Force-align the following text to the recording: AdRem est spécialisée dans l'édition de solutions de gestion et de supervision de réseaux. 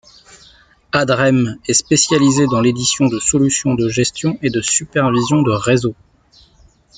AdRem 0.93 1.59
est 1.67 1.73
spécialisée 1.75 2.47
dans 2.47 2.59
l'édition 2.59 3.05
de 3.05 3.19
solutions 3.19 3.75
de 3.75 3.87
gestion 3.87 4.39
et 4.41 4.49
de 4.49 4.59
supervision 4.59 5.43
de 5.43 5.51
réseaux. 5.51 5.93